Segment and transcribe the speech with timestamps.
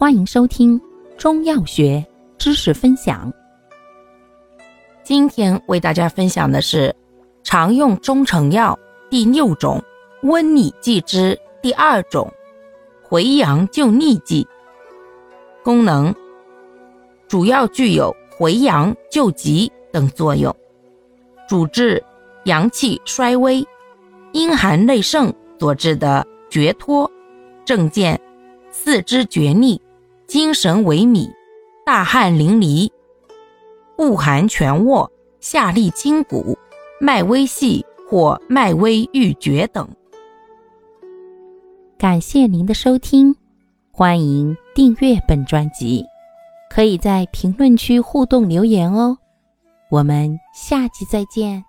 [0.00, 0.80] 欢迎收听
[1.16, 2.06] 中药学
[2.38, 3.32] 知识分享。
[5.02, 6.94] 今天为大家分享的是
[7.42, 8.78] 常用中成药
[9.10, 9.82] 第六种
[10.22, 12.32] 温里剂之第二种
[13.02, 14.46] 回阳救逆剂。
[15.64, 16.14] 功能
[17.26, 20.54] 主要具有回阳救急等作用，
[21.48, 22.00] 主治
[22.44, 23.66] 阳气衰微、
[24.30, 27.10] 阴寒内盛所致的厥脱
[27.64, 28.20] 症见
[28.70, 29.82] 四肢厥逆。
[30.28, 31.32] 精神萎靡、
[31.86, 32.90] 大汗淋漓、
[33.96, 36.54] 恶寒全卧、下利筋骨、
[37.00, 39.88] 脉微细或脉微欲绝等。
[41.96, 43.34] 感谢您的收听，
[43.90, 46.04] 欢迎订阅本专辑，
[46.68, 49.16] 可以在评论区互动留言哦。
[49.90, 51.64] 我们下期再见。